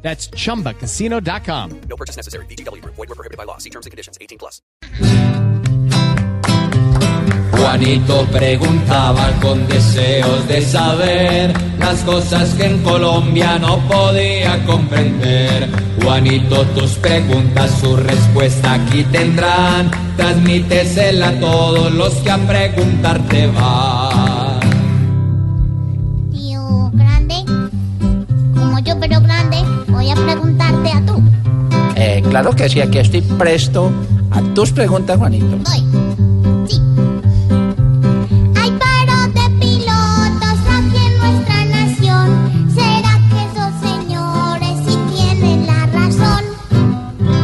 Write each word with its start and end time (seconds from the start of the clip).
That's 0.00 0.30
chumbacasino.com. 0.30 1.80
No 1.88 1.96
purchase 1.96 2.16
necessary. 2.16 2.46
BGW. 2.46 2.82
Void 2.84 2.96
were 2.96 3.14
prohibited 3.14 3.36
by 3.36 3.44
law. 3.44 3.58
See 3.58 3.70
terms 3.70 3.84
and 3.84 3.90
conditions. 3.90 4.16
18 4.20 4.38
plus. 4.38 4.62
Juanito 7.58 8.24
preguntaba 8.32 9.32
con 9.42 9.66
deseos 9.66 10.46
de 10.46 10.62
saber 10.62 11.52
las 11.78 12.02
cosas 12.02 12.54
que 12.54 12.66
en 12.66 12.82
Colombia 12.82 13.58
no 13.58 13.78
podía 13.88 14.64
comprender. 14.64 15.68
Juanito, 16.02 16.64
tus 16.68 16.92
preguntas, 16.92 17.70
su 17.80 17.96
respuesta 17.96 18.74
aquí 18.74 19.02
tendrán. 19.04 19.90
Transmítesela 20.16 21.28
a 21.28 21.40
todos 21.40 21.92
los 21.92 22.14
que 22.14 22.30
a 22.30 22.38
preguntarte 22.38 23.46
van. 23.48 24.60
Tío 26.30 26.90
grande, 26.94 27.44
voy 29.98 30.10
a 30.10 30.14
preguntarte 30.14 30.92
a 30.92 31.04
tú. 31.04 31.20
Eh, 31.96 32.22
claro 32.30 32.52
que 32.52 32.68
sí, 32.68 32.80
aquí 32.80 32.98
estoy 32.98 33.20
presto 33.20 33.90
a 34.30 34.40
tus 34.54 34.70
preguntas, 34.70 35.18
Juanito. 35.18 35.46
Voy. 35.46 36.68
Sí. 36.68 36.80
Hay 38.54 38.70
paro 38.78 39.18
de 39.34 39.50
pilotos 39.58 40.58
aquí 40.76 40.98
en 41.04 41.18
nuestra 41.18 41.64
nación. 41.64 42.70
¿Será 42.72 43.18
que 43.28 43.38
esos 43.48 43.72
señores 43.90 44.78
sí 44.86 44.96
tienen 45.16 45.66
la 45.66 45.86
razón? 45.86 46.44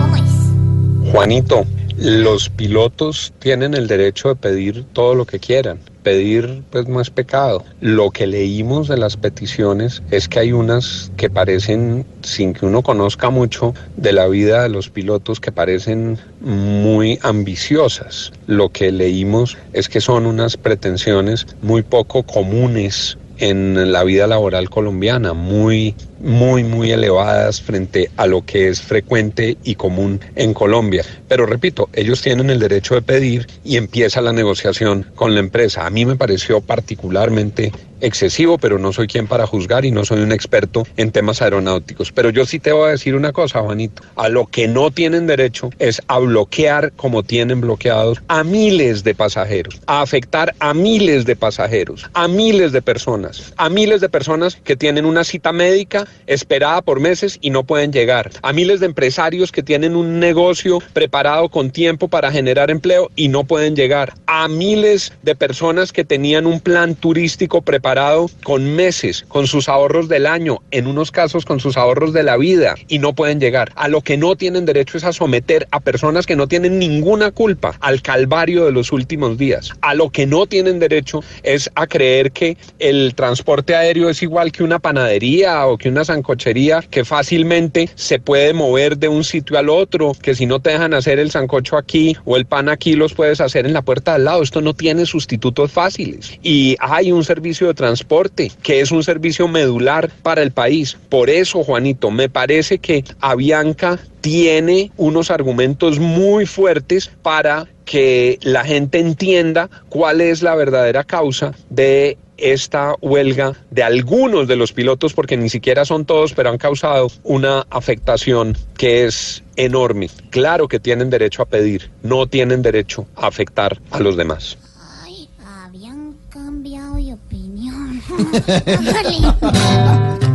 ¿Cómo 0.00 0.16
es? 0.16 1.12
Juanito, 1.12 1.66
los 1.98 2.48
pilotos 2.48 3.34
tienen 3.40 3.74
el 3.74 3.86
derecho 3.88 4.28
de 4.28 4.36
pedir 4.36 4.84
todo 4.94 5.14
lo 5.14 5.26
que 5.26 5.38
quieran. 5.38 5.80
Pedir 6.08 6.62
pues 6.70 6.88
no 6.88 7.02
es 7.02 7.10
pecado. 7.10 7.62
Lo 7.82 8.10
que 8.10 8.26
leímos 8.26 8.88
de 8.88 8.96
las 8.96 9.18
peticiones 9.18 10.02
es 10.10 10.26
que 10.26 10.38
hay 10.38 10.52
unas 10.52 11.12
que 11.18 11.28
parecen, 11.28 12.06
sin 12.22 12.54
que 12.54 12.64
uno 12.64 12.80
conozca 12.82 13.28
mucho 13.28 13.74
de 13.98 14.14
la 14.14 14.26
vida 14.26 14.62
de 14.62 14.70
los 14.70 14.88
pilotos, 14.88 15.38
que 15.38 15.52
parecen 15.52 16.16
muy 16.40 17.18
ambiciosas. 17.20 18.32
Lo 18.46 18.70
que 18.70 18.90
leímos 18.90 19.58
es 19.74 19.90
que 19.90 20.00
son 20.00 20.24
unas 20.24 20.56
pretensiones 20.56 21.46
muy 21.60 21.82
poco 21.82 22.22
comunes 22.22 23.18
en 23.36 23.92
la 23.92 24.02
vida 24.02 24.26
laboral 24.26 24.70
colombiana, 24.70 25.34
muy, 25.34 25.94
muy, 26.20 26.64
muy 26.64 26.92
elevadas 26.92 27.60
frente 27.60 28.10
a 28.16 28.26
lo 28.26 28.44
que 28.44 28.68
es 28.68 28.80
frecuente 28.80 29.56
y 29.64 29.74
común 29.74 30.20
en 30.36 30.54
Colombia. 30.54 31.04
Pero 31.28 31.46
repito, 31.46 31.88
ellos 31.92 32.22
tienen 32.22 32.50
el 32.50 32.58
derecho 32.58 32.94
de 32.94 33.02
pedir 33.02 33.46
y 33.64 33.76
empieza 33.76 34.20
la 34.20 34.32
negociación 34.32 35.06
con 35.14 35.34
la 35.34 35.40
empresa. 35.40 35.86
A 35.86 35.90
mí 35.90 36.04
me 36.04 36.16
pareció 36.16 36.60
particularmente 36.60 37.72
excesivo, 38.00 38.58
pero 38.58 38.78
no 38.78 38.92
soy 38.92 39.06
quien 39.06 39.26
para 39.26 39.46
juzgar 39.46 39.84
y 39.84 39.90
no 39.90 40.04
soy 40.04 40.20
un 40.20 40.32
experto 40.32 40.86
en 40.96 41.10
temas 41.10 41.42
aeronáuticos. 41.42 42.12
Pero 42.12 42.30
yo 42.30 42.46
sí 42.46 42.58
te 42.58 42.72
voy 42.72 42.88
a 42.88 42.92
decir 42.92 43.14
una 43.14 43.32
cosa, 43.32 43.60
Juanito. 43.60 44.02
A 44.16 44.28
lo 44.28 44.46
que 44.46 44.68
no 44.68 44.90
tienen 44.90 45.26
derecho 45.26 45.70
es 45.78 46.00
a 46.08 46.18
bloquear 46.18 46.92
como 46.92 47.22
tienen 47.22 47.60
bloqueados 47.60 48.22
a 48.28 48.44
miles 48.44 49.04
de 49.04 49.14
pasajeros, 49.14 49.80
a 49.86 50.02
afectar 50.02 50.54
a 50.60 50.74
miles 50.74 51.24
de 51.24 51.36
pasajeros, 51.36 52.08
a 52.14 52.28
miles 52.28 52.72
de 52.72 52.82
personas, 52.82 53.52
a 53.56 53.68
miles 53.68 54.00
de 54.00 54.08
personas 54.08 54.56
que 54.56 54.76
tienen 54.76 55.04
una 55.04 55.24
cita 55.24 55.52
médica 55.52 56.06
esperada 56.26 56.82
por 56.82 57.00
meses 57.00 57.38
y 57.40 57.50
no 57.50 57.64
pueden 57.64 57.92
llegar, 57.92 58.30
a 58.42 58.52
miles 58.52 58.80
de 58.80 58.86
empresarios 58.86 59.52
que 59.52 59.62
tienen 59.62 59.96
un 59.96 60.20
negocio 60.20 60.78
preparado 60.92 61.48
con 61.48 61.70
tiempo 61.70 62.08
para 62.08 62.30
generar 62.30 62.70
empleo 62.70 63.10
y 63.16 63.28
no 63.28 63.44
pueden 63.44 63.76
llegar, 63.76 64.14
a 64.26 64.48
miles 64.48 65.12
de 65.22 65.34
personas 65.34 65.92
que 65.92 66.04
tenían 66.04 66.46
un 66.46 66.60
plan 66.60 66.94
turístico 66.94 67.62
preparado 67.62 68.30
con 68.44 68.74
meses, 68.74 69.24
con 69.28 69.46
sus 69.46 69.68
ahorros 69.68 70.08
del 70.08 70.26
año, 70.26 70.60
en 70.70 70.86
unos 70.86 71.10
casos 71.10 71.44
con 71.44 71.60
sus 71.60 71.76
ahorros 71.76 72.12
de 72.12 72.22
la 72.22 72.36
vida 72.36 72.74
y 72.88 72.98
no 72.98 73.14
pueden 73.14 73.40
llegar. 73.40 73.72
A 73.76 73.88
lo 73.88 74.00
que 74.00 74.16
no 74.16 74.36
tienen 74.36 74.66
derecho 74.66 74.98
es 74.98 75.04
a 75.04 75.12
someter 75.12 75.66
a 75.70 75.80
personas 75.80 76.26
que 76.26 76.36
no 76.36 76.48
tienen 76.48 76.78
ninguna 76.78 77.30
culpa 77.30 77.76
al 77.80 78.02
calvario 78.02 78.64
de 78.64 78.72
los 78.72 78.92
últimos 78.92 79.38
días. 79.38 79.72
A 79.80 79.94
lo 79.94 80.10
que 80.10 80.26
no 80.26 80.46
tienen 80.46 80.78
derecho 80.78 81.22
es 81.42 81.70
a 81.74 81.86
creer 81.86 82.32
que 82.32 82.56
el 82.78 83.14
transporte 83.14 83.74
aéreo 83.74 84.08
es 84.08 84.22
igual 84.22 84.52
que 84.52 84.62
una 84.62 84.78
panadería 84.78 85.66
o 85.66 85.78
que 85.78 85.88
una 85.88 85.97
sancochería 86.04 86.82
que 86.82 87.04
fácilmente 87.04 87.88
se 87.94 88.18
puede 88.18 88.52
mover 88.52 88.98
de 88.98 89.08
un 89.08 89.24
sitio 89.24 89.58
al 89.58 89.68
otro, 89.68 90.12
que 90.20 90.34
si 90.34 90.46
no 90.46 90.60
te 90.60 90.70
dejan 90.70 90.94
hacer 90.94 91.18
el 91.18 91.30
sancocho 91.30 91.76
aquí 91.76 92.16
o 92.24 92.36
el 92.36 92.46
pan 92.46 92.68
aquí 92.68 92.94
los 92.94 93.14
puedes 93.14 93.40
hacer 93.40 93.66
en 93.66 93.72
la 93.72 93.82
puerta 93.82 94.14
al 94.14 94.24
lado. 94.24 94.42
Esto 94.42 94.60
no 94.60 94.74
tiene 94.74 95.06
sustitutos 95.06 95.72
fáciles. 95.72 96.38
Y 96.42 96.76
hay 96.80 97.12
un 97.12 97.24
servicio 97.24 97.66
de 97.66 97.74
transporte 97.74 98.50
que 98.62 98.80
es 98.80 98.90
un 98.90 99.02
servicio 99.02 99.48
medular 99.48 100.10
para 100.22 100.42
el 100.42 100.52
país. 100.52 100.96
Por 101.08 101.30
eso, 101.30 101.64
Juanito, 101.64 102.10
me 102.10 102.28
parece 102.28 102.78
que 102.78 103.04
Avianca 103.20 103.98
tiene 104.20 104.90
unos 104.96 105.30
argumentos 105.30 105.98
muy 105.98 106.46
fuertes 106.46 107.10
para 107.22 107.66
que 107.84 108.38
la 108.42 108.64
gente 108.64 108.98
entienda 108.98 109.70
cuál 109.88 110.20
es 110.20 110.42
la 110.42 110.54
verdadera 110.54 111.04
causa 111.04 111.52
de 111.70 112.18
esta 112.38 112.94
huelga 113.00 113.54
de 113.70 113.82
algunos 113.82 114.48
de 114.48 114.56
los 114.56 114.72
pilotos, 114.72 115.12
porque 115.12 115.36
ni 115.36 115.48
siquiera 115.48 115.84
son 115.84 116.04
todos, 116.04 116.32
pero 116.32 116.50
han 116.50 116.58
causado 116.58 117.10
una 117.24 117.66
afectación 117.70 118.56
que 118.76 119.04
es 119.04 119.42
enorme. 119.56 120.08
Claro 120.30 120.68
que 120.68 120.80
tienen 120.80 121.10
derecho 121.10 121.42
a 121.42 121.46
pedir, 121.46 121.90
no 122.02 122.26
tienen 122.26 122.62
derecho 122.62 123.06
a 123.16 123.26
afectar 123.26 123.80
a 123.90 124.00
los 124.00 124.16
demás. 124.16 124.58
Ay, 125.04 125.28
habían 125.44 126.14
cambiado 126.30 126.96
de 126.96 127.14
opinión. 127.14 128.02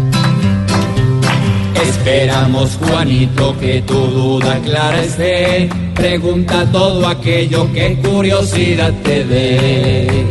Esperamos, 1.82 2.78
Juanito, 2.82 3.58
que 3.60 3.82
tu 3.82 3.94
duda 3.94 4.60
clara 4.60 5.04
esté. 5.04 5.70
Pregunta 5.96 6.70
todo 6.70 7.08
aquello 7.08 7.72
que 7.72 7.98
curiosidad 8.02 8.94
te 9.04 9.24
dé. 9.24 10.26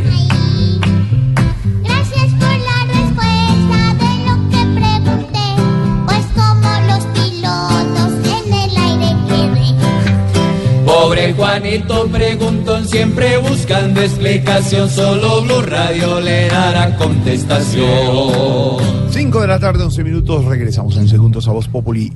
Pobre 11.23 11.35
Juanito 11.35 12.09
preguntón, 12.09 12.89
siempre 12.89 13.39
buscando 13.39 14.01
explicación. 14.01 14.91
Solo 14.91 15.43
Blue 15.43 15.63
Radio 15.63 16.21
le 16.21 16.49
dará 16.49 16.97
contestación. 16.97 17.87
5 19.09 19.41
de 19.41 19.47
la 19.47 19.61
tarde, 19.61 19.85
11 19.85 20.03
minutos. 20.03 20.45
Regresamos 20.47 20.97
en 20.97 21.07
segundos 21.07 21.47
a 21.47 21.53
Voz 21.53 21.69
Populi. 21.69 22.13